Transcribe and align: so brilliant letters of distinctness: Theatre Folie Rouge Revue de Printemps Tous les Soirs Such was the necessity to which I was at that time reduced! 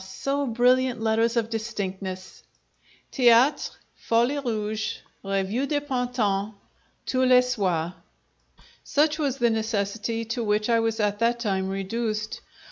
so 0.03 0.47
brilliant 0.47 0.99
letters 0.99 1.37
of 1.37 1.51
distinctness: 1.51 2.41
Theatre 3.11 3.73
Folie 3.93 4.39
Rouge 4.39 4.97
Revue 5.23 5.67
de 5.67 5.79
Printemps 5.79 6.55
Tous 7.05 7.23
les 7.27 7.41
Soirs 7.47 7.93
Such 8.83 9.19
was 9.19 9.37
the 9.37 9.51
necessity 9.51 10.25
to 10.25 10.43
which 10.43 10.71
I 10.71 10.79
was 10.79 10.99
at 10.99 11.19
that 11.19 11.39
time 11.39 11.69
reduced! 11.69 12.41